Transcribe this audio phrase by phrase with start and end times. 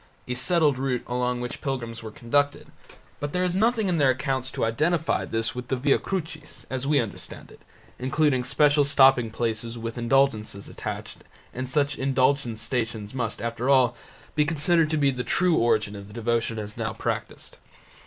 [0.27, 2.71] a settled route along which pilgrims were conducted,
[3.19, 6.87] but there is nothing in their accounts to identify this with the Via Crucis, as
[6.87, 7.61] we understand it,
[7.99, 11.19] including special stopping places with indulgences attached,
[11.53, 13.95] and such indulgenced Stations must, after all,
[14.33, 17.57] be considered to be the true origin of the devotion as now practised.